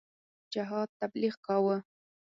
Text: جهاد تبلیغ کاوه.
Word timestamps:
جهاد 0.53 0.89
تبلیغ 1.01 1.35
کاوه. 1.45 1.77